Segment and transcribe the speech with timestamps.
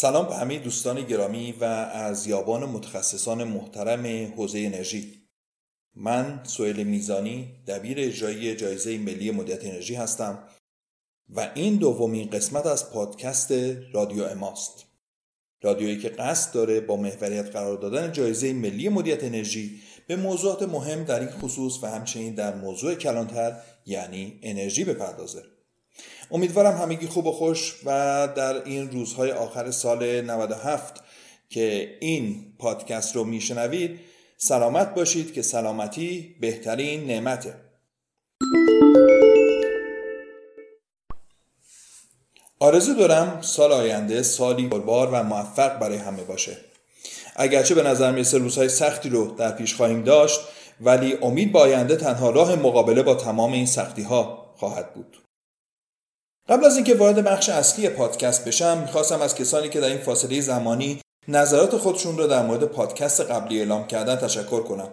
[0.00, 5.22] سلام به همه دوستان گرامی و از یابان متخصصان محترم حوزه انرژی.
[5.94, 10.38] من سویل میزانی دبیر اجرایی جایزه ملی مدیریت انرژی هستم
[11.28, 13.52] و این دومین قسمت از پادکست
[13.92, 14.84] رادیو اماست.
[15.62, 21.04] رادیویی که قصد داره با محوریت قرار دادن جایزه ملی مدیریت انرژی به موضوعات مهم
[21.04, 23.56] در این خصوص و همچنین در موضوع کلانتر
[23.86, 25.57] یعنی انرژی بپردازه.
[26.30, 31.02] امیدوارم همگی خوب و خوش و در این روزهای آخر سال 97
[31.48, 34.00] که این پادکست رو میشنوید
[34.36, 37.54] سلامت باشید که سلامتی بهترین نعمته.
[42.60, 46.56] آرزو دارم سال آینده سالی پربار و موفق برای همه باشه.
[47.36, 50.40] اگرچه به نظر می‌رسه روزهای سختی رو در پیش خواهیم داشت
[50.80, 55.27] ولی امید با آینده تنها راه مقابله با تمام این سختی ها خواهد بود.
[56.48, 60.40] قبل از اینکه وارد بخش اصلی پادکست بشم می‌خواستم از کسانی که در این فاصله
[60.40, 64.88] زمانی نظرات خودشون رو در مورد پادکست قبلی اعلام کردن تشکر کنم.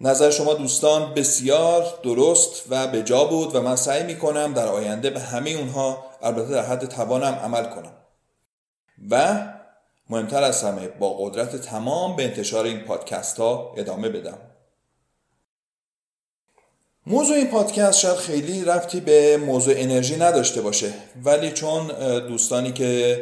[0.00, 5.10] نظر شما دوستان بسیار درست و به جا بود و من سعی می‌کنم در آینده
[5.10, 7.92] به همه اونها البته در حد توانم عمل کنم.
[9.10, 9.46] و
[10.10, 14.38] مهمتر از همه با قدرت تمام به انتشار این پادکست ها ادامه بدم.
[17.06, 20.92] موضوع این پادکست شاید خیلی رفتی به موضوع انرژی نداشته باشه
[21.24, 21.86] ولی چون
[22.28, 23.18] دوستانی که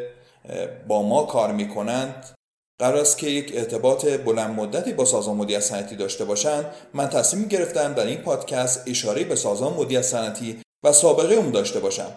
[0.89, 2.35] با ما کار می‌کنند
[2.79, 6.67] قرار است که یک ارتباط بلند مدتی با سازمان مدیریت صنعتی داشته باشند.
[6.95, 11.81] من تصمیم گرفتم در این پادکست اشاره به سازمان مدیریت صنعتی و سابقه اون داشته
[11.81, 12.13] باشم.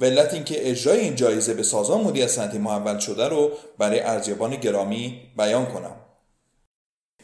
[0.00, 5.20] علت اینکه اجرای این جایزه به سازمان مدیریت صنعتی محول شده رو برای ارزیابان گرامی
[5.36, 6.05] بیان کنم.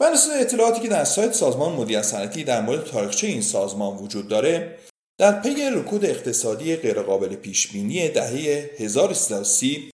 [0.00, 4.28] بر اساس اطلاعاتی که در سایت سازمان مدیریت صنعتی در مورد تاریخچه این سازمان وجود
[4.28, 4.78] داره
[5.18, 9.90] در پی رکود اقتصادی غیرقابل پیشبینی دهه 1330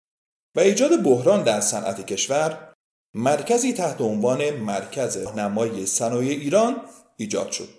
[0.55, 2.73] و ایجاد بحران در صنعت کشور
[3.15, 6.81] مرکزی تحت عنوان مرکز نمای صنایع ایران
[7.17, 7.69] ایجاد شد.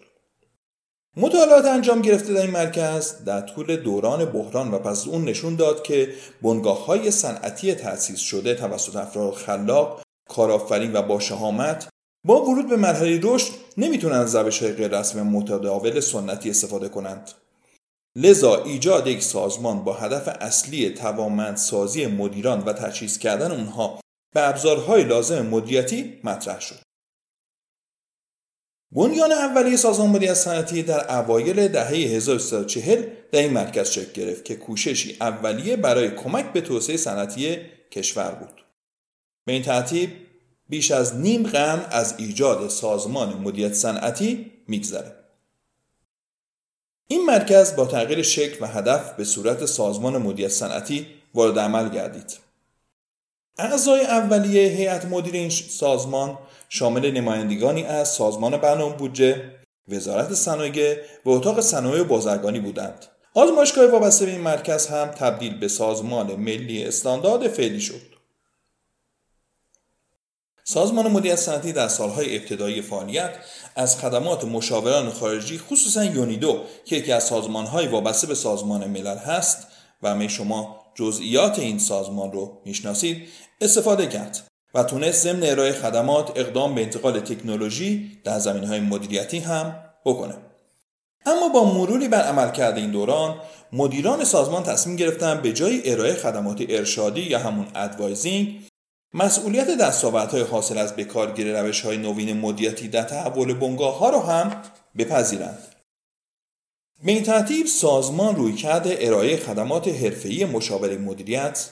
[1.16, 5.82] مطالعات انجام گرفته در این مرکز در طول دوران بحران و پس اون نشون داد
[5.82, 11.88] که بنگاه های صنعتی تأسیس شده توسط افراد خلاق کارآفرین و با شهامت
[12.25, 17.31] با ورود به مرحله رشد نمی‌تونن از های غیر رسمی متداول سنتی استفاده کنند.
[18.16, 24.00] لذا ایجاد یک سازمان با هدف اصلی توانمندسازی مدیران و تجهیز کردن اونها
[24.34, 26.78] به ابزارهای لازم مدیریتی مطرح شد.
[28.92, 34.56] بنیان اولیه سازمان مدیریت صنعتی در اوایل دهه 1340 در این مرکز شکل گرفت که
[34.56, 37.56] کوششی اولیه برای کمک به توسعه صنعتی
[37.91, 38.64] کشور بود.
[39.47, 40.10] به این ترتیب
[40.70, 45.16] بیش از نیم قرن از ایجاد سازمان مدیریت صنعتی میگذره.
[47.08, 52.38] این مرکز با تغییر شکل و هدف به صورت سازمان مدیریت صنعتی وارد عمل گردید.
[53.59, 56.38] اعضای اولیه هیئت مدیر این سازمان
[56.69, 59.42] شامل نمایندگانی از سازمان برنامه بودجه
[59.88, 63.06] وزارت صنایع و اتاق صنایع بازرگانی بودند.
[63.34, 68.19] آزمایشگاه وابسته به این مرکز هم تبدیل به سازمان ملی استاندارد فعلی شد.
[70.72, 73.31] سازمان مدیریت صنعتی در سالهای ابتدایی فعالیت
[73.76, 79.66] از خدمات مشاوران خارجی خصوصا یونیدو که یکی از سازمانهای وابسته به سازمان ملل هست
[80.03, 83.28] و همه شما جزئیات این سازمان رو می‌شناسید
[83.60, 89.38] استفاده کرد و تونست ضمن ارائه خدمات اقدام به انتقال تکنولوژی در زمین های مدیریتی
[89.38, 90.34] هم بکنه.
[91.26, 93.34] اما با مروری بر عملکرد این دوران
[93.72, 98.69] مدیران سازمان تصمیم گرفتن به جای ارائه خدمات ارشادی یا همون ادوایزینگ
[99.15, 104.62] مسئولیت دستاوردهای حاصل از بکارگیری روش های نوین مدیریتی در تحول بنگاه ها را هم
[104.98, 105.59] بپذیرند.
[107.04, 111.69] به این ترتیب سازمان روی کرده ارائه خدمات حرفه‌ای مشاوره مدیریت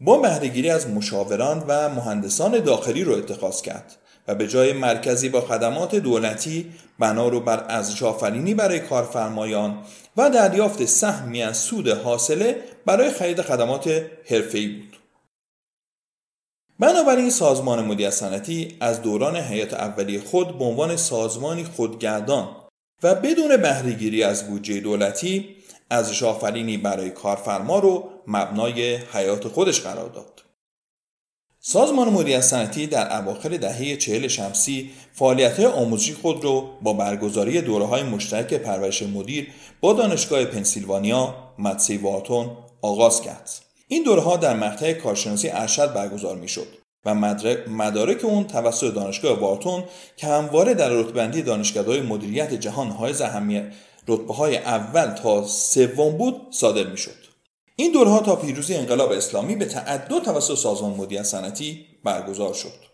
[0.00, 3.96] با بهرهگیری از مشاوران و مهندسان داخلی رو اتخاذ کرد
[4.28, 9.78] و به جای مرکزی با خدمات دولتی بنا رو بر ارزش آفرینی برای کارفرمایان
[10.16, 12.56] و دریافت سهمی از سود حاصله
[12.86, 13.88] برای خرید خدمات
[14.30, 14.91] حرفه‌ای بود.
[16.82, 22.56] بنابراین سازمان مدیریت صنعتی از دوران حیات اولیه خود به عنوان سازمانی خودگردان
[23.02, 25.56] و بدون بهرهگیری از بودجه دولتی
[25.90, 30.42] ارزش آفرینی برای کارفرما رو مبنای حیات خودش قرار داد.
[31.60, 37.84] سازمان مدیریت صنعتی در اواخر دهه چهل شمسی فعالیت آموزشی خود را با برگزاری دوره
[37.84, 39.48] های مشترک پرورش مدیر
[39.80, 42.50] با دانشگاه پنسیلوانیا مدسی واتون
[42.82, 43.71] آغاز کرد.
[43.92, 46.66] این دوره ها در مقطع کارشناسی ارشد برگزار می شد
[47.04, 47.14] و
[47.68, 49.84] مدارک اون توسط دانشگاه وارتون
[50.16, 53.72] که همواره در رتبندی دانشگاه‌های مدیریت جهان های اهمیت
[54.08, 57.14] رتبه های اول تا سوم بود صادر می شد.
[57.76, 62.92] این دورها تا پیروزی انقلاب اسلامی به تعدد توسط سازمان مدیریت صنعتی برگزار شد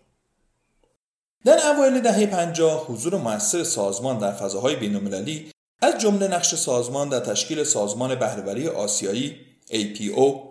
[1.45, 5.51] در اوایل دهه 50 حضور موثر سازمان در فضاهای بین‌المللی
[5.83, 9.37] از جمله نقش سازمان در تشکیل سازمان بهرهوری آسیایی
[9.71, 10.48] APO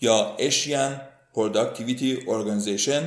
[0.00, 0.92] یا Asian
[1.34, 3.02] Productivity Organization.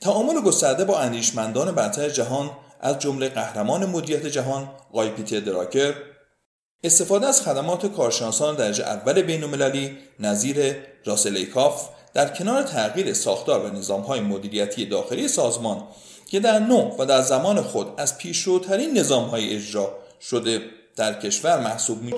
[0.00, 5.94] تعامل گسترده با اندیشمندان برتر جهان از جمله قهرمان مدیریت جهان آقای پیتر دراکر
[6.84, 14.20] استفاده از خدمات کارشناسان درجه اول بینالمللی نظیر راسلیکاف در کنار تغییر ساختار و نظامهای
[14.20, 15.82] مدیریتی داخلی سازمان
[16.26, 20.60] که در نوع و در زمان خود از پیشروترین نظامهای اجرا شده
[20.96, 22.12] در کشور محسوب می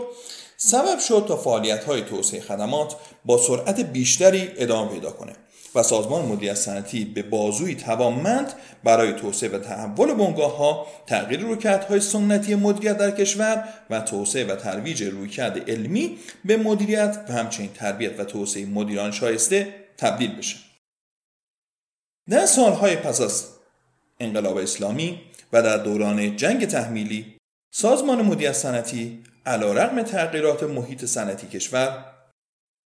[0.60, 5.32] سبب شد تا فعالیت های توسعه خدمات با سرعت بیشتری ادامه پیدا کنه
[5.74, 8.52] و سازمان مدیریت صنعتی به بازوی توانمند
[8.84, 14.56] برای توسعه و تحول بنگاه ها تغییر رویکردهای سنتی مدیریت در کشور و توسعه و
[14.56, 20.56] ترویج رویکرد علمی به مدیریت و همچنین تربیت و توسعه مدیران شایسته تبدیل بشه.
[22.30, 23.46] در سالهای پس از
[24.20, 25.20] انقلاب اسلامی
[25.52, 27.36] و در دوران جنگ تحمیلی
[27.74, 32.04] سازمان مدیریت صنعتی علیرغم تغییرات محیط صنعتی کشور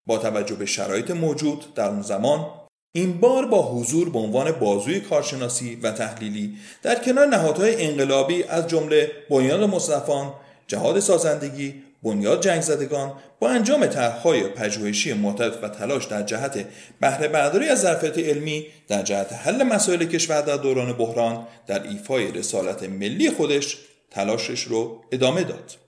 [0.08, 2.48] با توجه به شرایط موجود در اون زمان
[2.96, 8.68] این بار با حضور به عنوان بازوی کارشناسی و تحلیلی در کنار نهادهای انقلابی از
[8.68, 10.34] جمله بنیاد مصطفان،
[10.68, 16.66] جهاد سازندگی، بنیاد جنگ زدگان با انجام طرحهای پژوهشی معترف و تلاش در جهت
[17.02, 22.32] بهره برداری از ظرفیت علمی در جهت حل مسائل کشور در دوران بحران در ایفای
[22.32, 23.78] رسالت ملی خودش
[24.12, 25.81] تلاشش رو ادامه داد.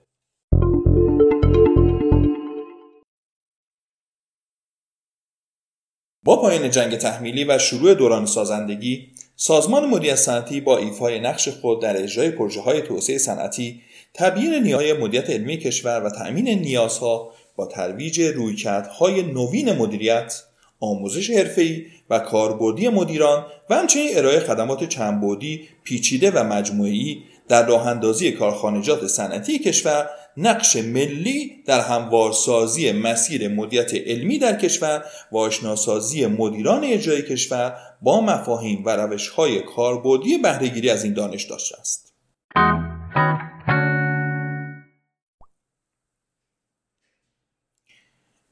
[6.24, 11.82] با پایان جنگ تحمیلی و شروع دوران سازندگی سازمان مدیریت صنعتی با ایفای نقش خود
[11.82, 13.80] در اجرای پروژه های توسعه صنعتی
[14.14, 20.42] تبیین نیازهای مدیریت علمی کشور و تأمین نیازها با ترویج رویکردهای نوین مدیریت
[20.80, 28.32] آموزش حرفه‌ای و کاربردی مدیران و همچنین ارائه خدمات چندبعدی پیچیده و مجموعی در راهاندازی
[28.32, 36.84] کارخانجات صنعتی کشور نقش ملی در هموارسازی مسیر مدیریت علمی در کشور و آشناسازی مدیران
[36.84, 42.14] اجرای کشور با مفاهیم و روشهای کاربردی بهرهگیری از این دانش داشته است.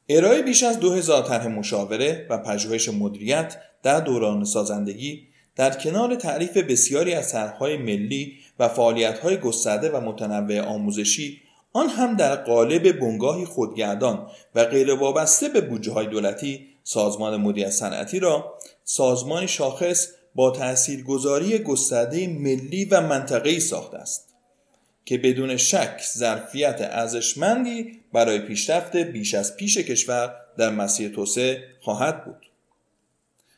[0.08, 6.56] ارائه بیش از 2000 طرح مشاوره و پژوهش مدیریت در دوران سازندگی در کنار تعریف
[6.56, 11.41] بسیاری از طرحهای ملی و فعالیت‌های گسترده و متنوع آموزشی
[11.72, 17.70] آن هم در قالب بنگاهی خودگردان و غیر وابسته به بودجه های دولتی سازمان مدیریت
[17.70, 24.28] صنعتی را سازمان شاخص با تاثیرگذاری گسترده ملی و منطقه‌ای ساخته است
[25.04, 32.24] که بدون شک ظرفیت ارزشمندی برای پیشرفت بیش از پیش کشور در مسیر توسعه خواهد
[32.24, 32.46] بود.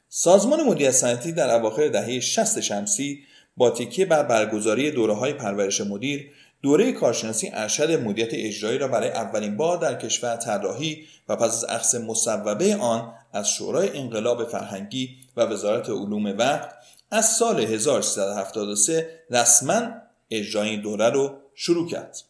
[0.08, 3.24] سازمان مدیریت صنعتی در اواخر دهه 60 شمسی
[3.56, 6.30] با تکیه بر برگزاری دوره های پرورش مدیر
[6.64, 11.64] دوره کارشناسی ارشد مدیریت اجرایی را برای اولین بار در کشور طراحی و پس از
[11.64, 16.74] اخذ مصوبه آن از شورای انقلاب فرهنگی و وزارت علوم وقت
[17.10, 19.82] از سال 1373 رسما
[20.30, 22.22] اجرای دوره رو شروع کرد.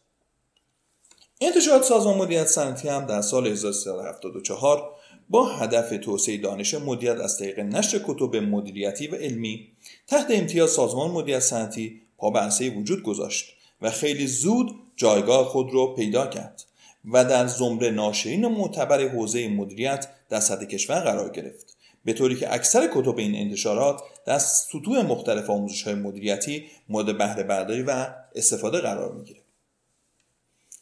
[1.41, 4.95] انتشارات سازمان مدیریت صنعتی هم در سال 1374
[5.29, 9.67] با هدف توسعه دانش مدیریت از طریق نشر کتب مدیریتی و علمی
[10.07, 15.87] تحت امتیاز سازمان مدیریت صنعتی پا به وجود گذاشت و خیلی زود جایگاه خود را
[15.87, 16.63] پیدا کرد
[17.11, 21.77] و در زمره ناشرین معتبر حوزه مدیریت در سطح کشور قرار گرفت.
[22.05, 27.43] به طوری که اکثر کتب این انتشارات در سطوح مختلف آموزش های مدیریتی مورد بهره
[27.43, 29.39] برداری و استفاده قرار می‌گیره.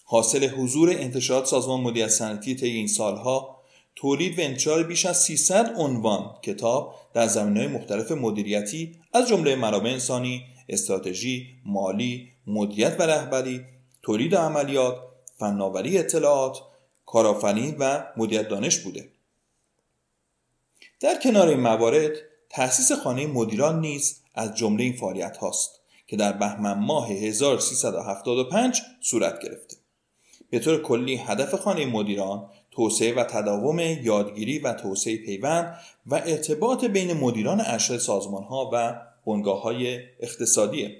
[0.03, 3.57] حاصل حضور انتشارات سازمان مدیریت صنعتی طی این سالها
[3.95, 9.89] تولید و انتشار بیش از 300 عنوان کتاب در زمینه‌های مختلف مدیریتی از جمله منابع
[9.89, 13.65] انسانی، استراتژی، مالی، مدیریت و رهبری،
[14.01, 14.97] تولید عملیات،
[15.37, 16.61] فناوری اطلاعات،
[17.05, 19.09] کارآفرینی و مدیریت دانش بوده.
[20.99, 22.11] در کنار این موارد
[22.49, 29.39] تأسیس خانه مدیران نیز از جمله این فعالیت هاست که در بهمن ماه 1375 صورت
[29.43, 29.77] گرفته.
[30.49, 36.85] به طور کلی هدف خانه مدیران توسعه و تداوم یادگیری و توسعه پیوند و ارتباط
[36.85, 40.95] بین مدیران ارشد سازمان ها و بنگاه های اقتصادی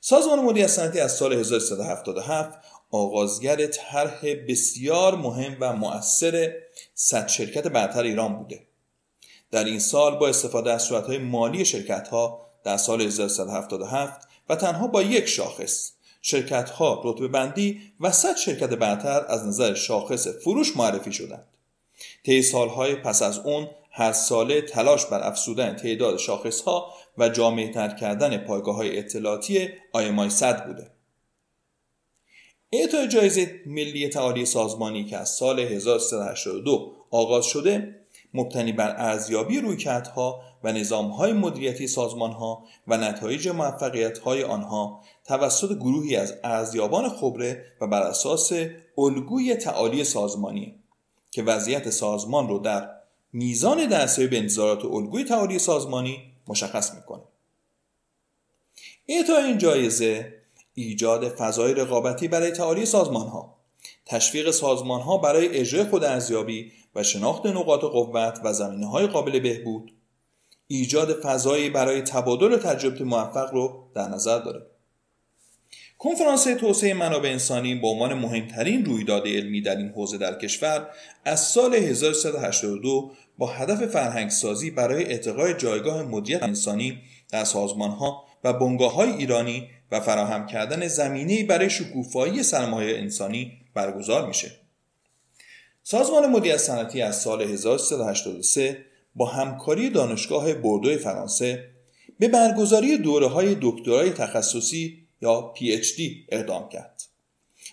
[0.00, 2.58] سازمان مدیریت صنعتی از سال 1377
[2.90, 6.54] آغازگر طرح بسیار مهم و مؤثر
[6.94, 8.66] صد شرکت برتر ایران بوده
[9.50, 14.86] در این سال با استفاده از صورتهای مالی شرکت ها در سال 1377 و تنها
[14.86, 20.76] با یک شاخص شرکت ها رتبه بندی و صد شرکت برتر از نظر شاخص فروش
[20.76, 21.46] معرفی شدند.
[22.24, 27.72] طی سالهای پس از اون هر ساله تلاش بر افزودن تعداد شاخص ها و جامعه
[27.72, 30.90] تر کردن پایگاه های اطلاعاتی آیمای صد بوده.
[32.72, 38.00] اعطای جایزه ملی تعالی سازمانی که از سال 1382 آغاز شده
[38.34, 46.34] مبتنی بر ارزیابی رویکردها و نظامهای مدیریتی سازمانها و نتایج موفقیتهای آنها توسط گروهی از
[46.44, 48.52] ارزیابان خبره و بر اساس
[48.98, 50.74] الگوی تعالی سازمانی
[51.30, 53.03] که وضعیت سازمان رو در
[53.36, 57.22] میزان دستیابی به انتظارات الگوی تعالی سازمانی مشخص می‌کنه.
[59.08, 60.34] اعطای این جایزه
[60.74, 63.56] ایجاد فضای رقابتی برای تعالی سازمان ها
[64.06, 69.40] تشویق سازمان ها برای اجرای خود ارزیابی و شناخت نقاط قوت و زمینه های قابل
[69.40, 69.92] بهبود
[70.66, 74.66] ایجاد فضایی برای تبادل تجربه موفق رو در نظر داره.
[75.98, 80.88] کنفرانس توسعه منابع انسانی به عنوان مهمترین رویداد علمی در این حوزه در کشور
[81.24, 86.98] از سال 1382 با هدف فرهنگ سازی برای ارتقای جایگاه مدیریت انسانی
[87.32, 93.52] در سازمان ها و بنگاه های ایرانی و فراهم کردن زمینه برای شکوفایی سرمایه انسانی
[93.74, 94.50] برگزار میشه.
[95.82, 98.84] سازمان مدیریت صنعتی از سال 1383
[99.14, 101.64] با همکاری دانشگاه بوردو فرانسه
[102.18, 107.02] به برگزاری دوره های دکترای تخصصی یا PhD اقدام کرد.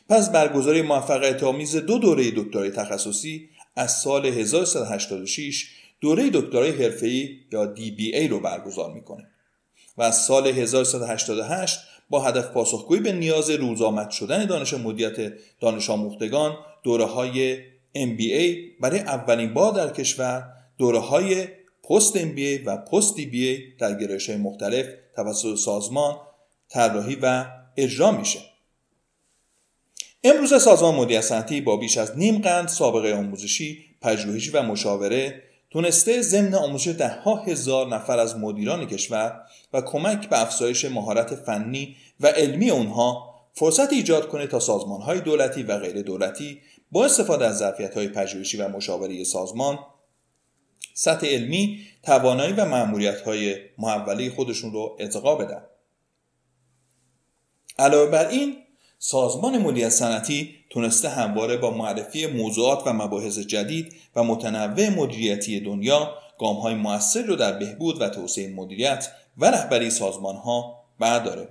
[0.09, 5.67] پس برگزاری موفقیت آمیز دو دوره دکترای تخصصی از سال 1386
[6.01, 9.27] دوره دکترای حرفه‌ای یا DBA رو برگزار می‌کنه
[9.97, 11.79] و از سال 1388
[12.09, 17.57] با هدف پاسخگویی به نیاز روزآمد شدن دانش مدیریت دانش آموختگان دوره های
[17.95, 20.43] MBA برای اولین بار در کشور
[20.77, 21.47] دوره های
[21.89, 26.15] پست MBA و پست DBA در گرایش مختلف توسط سازمان
[26.71, 27.45] طراحی و
[27.77, 28.39] اجرا میشه.
[30.23, 36.21] امروز سازمان مدیریت صنعتی با بیش از نیم قند سابقه آموزشی پژوهشی و مشاوره تونسته
[36.21, 39.41] ضمن آموزش دهها هزار نفر از مدیران کشور
[39.73, 45.21] و کمک به افزایش مهارت فنی و علمی اونها فرصت ایجاد کنه تا سازمان های
[45.21, 46.61] دولتی و غیر دولتی
[46.91, 49.79] با استفاده از ظرفیت های پژوهشی و مشاوره سازمان
[50.93, 55.63] سطح علمی توانایی و معمولیت های محوله خودشون رو ارتقا بدن.
[57.81, 58.55] علاوه بر این
[58.99, 66.13] سازمان مدیریت صنعتی تونسته همواره با معرفی موضوعات و مباحث جدید و متنوع مدیریتی دنیا
[66.39, 69.07] های موثر رو در بهبود و توسعه مدیریت
[69.37, 71.49] و رهبری سازمان ها برداره.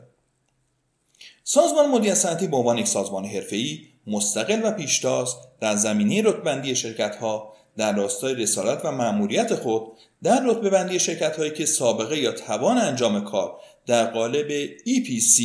[1.45, 7.17] سازمان مدیریت صنعتی به عنوان یک سازمان حرفه‌ای مستقل و پیشتاز در زمینه رتبندی شرکت
[7.17, 9.83] ها در راستای رسالت و مأموریت خود
[10.23, 15.43] در رتبه بندی شرکت هایی که سابقه یا توان انجام کار در قالب EPC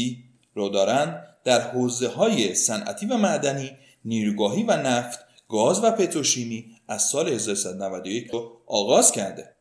[0.56, 3.72] رو دارند در حوزه های صنعتی و معدنی
[4.06, 5.20] نیروگاهی و نفت
[5.50, 9.56] گاز و پتروشیمی از سال 1391 رو آغاز کرده.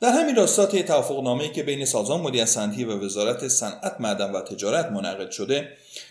[0.00, 4.40] در همین راستا طی توافقنامه‌ای که بین سازمان مدیریت صنعتی و وزارت صنعت معدن و
[4.40, 5.68] تجارت منعقد شده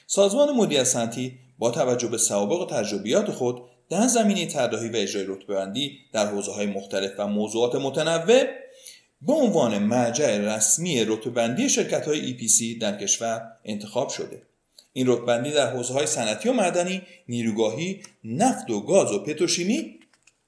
[0.08, 5.26] سازمان مدیریت صنعتی با توجه به سوابق و تجربیات خود در زمینه طراحی و اجرای
[5.28, 8.44] رتبه‌بندی در حوزه‌های مختلف و موضوعات متنوع
[9.22, 14.42] به عنوان مرجع رسمی رتبه‌بندی شرکت‌های EPC در کشور انتخاب شده.
[14.94, 20.00] این رتبه‌بندی در حوزه‌های صنعتی و معدنی، نیروگاهی، نفت و گاز و پتروشیمی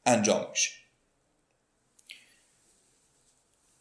[0.05, 0.71] انجام میشه.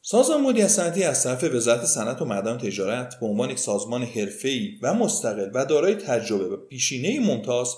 [0.02, 4.02] سازمان مدیریت صنعتی از طرف وزارت صنعت و معدن و تجارت به عنوان یک سازمان
[4.02, 7.74] حرفه‌ای و مستقل و دارای تجربه و پیشینه ممتاز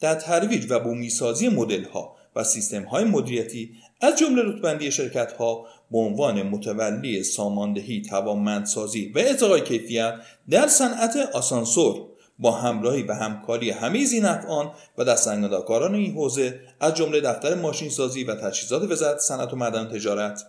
[0.00, 7.22] در ترویج و بومیسازی مدل‌ها و سیستم‌های مدیریتی از جمله رتبندی شرکت‌ها به عنوان متولی
[7.22, 10.14] ساماندهی توانمندسازی و ارتقای کیفیت
[10.50, 12.06] در صنعت آسانسور
[12.38, 18.34] با همراهی و همکاری همه زینفعان و دستاندرکاران این حوزه از جمله دفتر ماشینسازی و
[18.34, 20.42] تجهیزات وزارت صنعت و معدن تجارت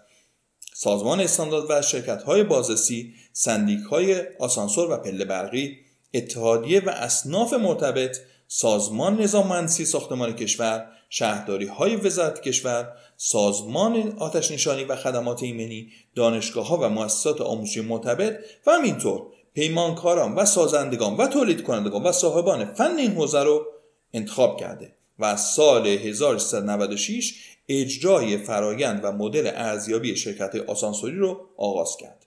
[0.73, 5.77] سازمان استاندارد و شرکت های بازرسی سندیک های آسانسور و پله برقی
[6.13, 8.17] اتحادیه و اصناف مرتبط
[8.47, 15.91] سازمان نظام مهندسی ساختمان کشور شهرداری های وزارت کشور سازمان آتش نشانی و خدمات ایمنی
[16.15, 19.21] دانشگاه ها و مؤسسات آموزشی مرتبط و همینطور
[19.53, 23.65] پیمانکاران و سازندگان و تولید کنندگان و صاحبان فن این حوزه رو
[24.13, 27.33] انتخاب کرده و از سال 1396
[27.69, 32.25] اجرای فرایند و مدل ارزیابی شرکت آسانسوری رو آغاز کرد.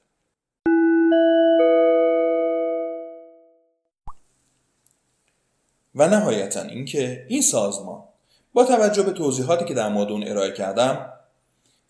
[5.94, 8.04] و نهایتا اینکه این سازمان
[8.56, 11.12] با توجه به توضیحاتی که در مورد اون ارائه کردم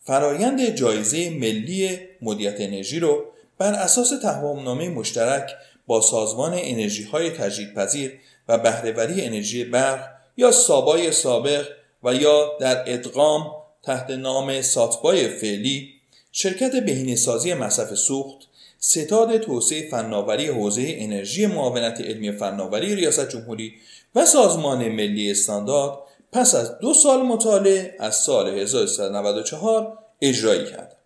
[0.05, 3.25] فرایند جایزه ملی مدیریت انرژی رو
[3.59, 5.51] بر اساس تفاهمنامه مشترک
[5.87, 8.13] با سازمان انرژی های تجدیدپذیر
[8.49, 11.67] و بهرهوری انرژی برق یا سابای سابق
[12.05, 15.93] و یا در ادغام تحت نام ساتبای فعلی
[16.33, 18.39] شرکت بهینه‌سازی مصرف سوخت
[18.79, 23.75] ستاد توسعه فناوری حوزه انرژی معاونت علمی فناوری ریاست جمهوری
[24.15, 26.06] و سازمان ملی استاندارد
[26.37, 30.97] پس از دو سال مطالعه از سال 1394 اجرایی کرد.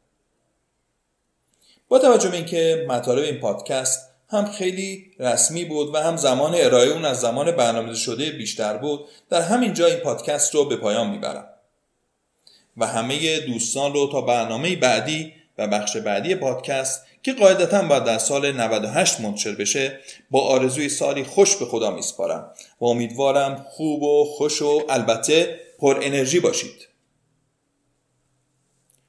[1.88, 6.88] با توجه به اینکه مطالب این پادکست هم خیلی رسمی بود و هم زمان ارائه
[6.88, 11.10] اون از زمان برنامه شده بیشتر بود در همین جا این پادکست رو به پایان
[11.10, 11.46] می‌برم
[12.76, 18.18] و همه دوستان رو تا برنامه بعدی و بخش بعدی پادکست که قاعدتا باید در
[18.18, 20.00] سال 98 منتشر بشه
[20.30, 25.98] با آرزوی سالی خوش به خدا میسپارم و امیدوارم خوب و خوش و البته پر
[26.02, 26.88] انرژی باشید.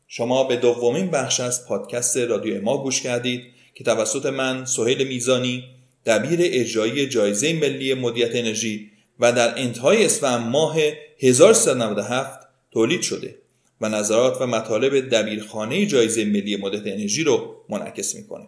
[0.08, 3.44] شما به دومین بخش از پادکست رادیو ما گوش کردید
[3.76, 5.64] که توسط من سهیل میزانی
[6.06, 10.78] دبیر اجرایی جایزه ملی مدیت انرژی و در انتهای اسفند ماه
[11.20, 12.40] 1397
[12.72, 13.36] تولید شده
[13.82, 18.48] و نظرات و مطالب دبیرخانه جایزه ملی مدت انرژی رو منعکس می‌کنه.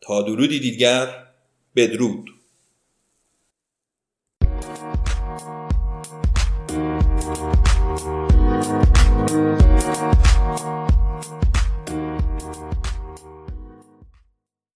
[0.00, 1.26] تا درودی دیگر
[1.76, 2.35] بدرود.